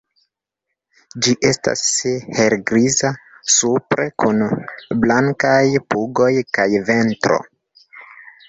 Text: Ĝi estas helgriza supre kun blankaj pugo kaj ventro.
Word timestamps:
Ĝi 1.25 1.33
estas 1.49 1.83
helgriza 2.37 3.11
supre 3.57 4.07
kun 4.23 4.41
blankaj 5.05 5.63
pugo 5.93 6.31
kaj 6.59 6.69
ventro. 6.91 7.43